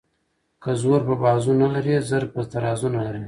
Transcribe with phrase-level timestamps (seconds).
[0.31, 3.19] ـ که زور په بازو نه لري زر په ترازو نه لري.